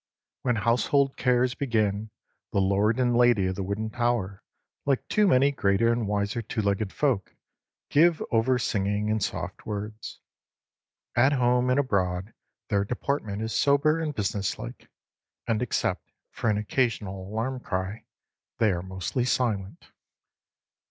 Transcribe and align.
When 0.41 0.55
household 0.55 1.15
cares 1.15 1.53
begin, 1.53 2.09
the 2.51 2.59
lord 2.59 2.99
and 2.99 3.15
lady 3.15 3.45
of 3.45 3.53
the 3.53 3.61
wooden 3.61 3.91
tower, 3.91 4.41
like 4.83 5.07
too 5.07 5.27
many 5.27 5.51
greater 5.51 5.93
and 5.93 6.07
wiser 6.07 6.41
two 6.41 6.63
legged 6.63 6.91
folk, 6.91 7.35
give 7.91 8.19
over 8.31 8.57
singing 8.57 9.11
and 9.11 9.21
soft 9.23 9.67
words. 9.67 10.19
At 11.15 11.33
home 11.33 11.69
and 11.69 11.79
abroad 11.79 12.33
their 12.69 12.83
deportment 12.83 13.43
is 13.43 13.53
sober 13.53 13.99
and 13.99 14.15
business 14.15 14.57
like, 14.57 14.89
and 15.47 15.61
except 15.61 16.09
for 16.31 16.49
an 16.49 16.57
occasional 16.57 17.27
alarm 17.27 17.59
cry 17.59 18.05
they 18.57 18.71
are 18.71 18.81
mostly 18.81 19.23
silent. 19.23 19.91